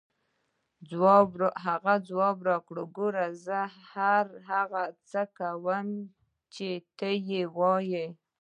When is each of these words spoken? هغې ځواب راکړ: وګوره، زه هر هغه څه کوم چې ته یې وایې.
هغې 1.65 1.95
ځواب 2.09 2.37
راکړ: 2.49 2.75
وګوره، 2.83 3.25
زه 3.45 3.57
هر 3.91 4.25
هغه 4.49 4.83
څه 5.09 5.21
کوم 5.37 5.87
چې 6.53 6.69
ته 6.97 7.09
یې 7.29 7.41
وایې. 7.57 8.05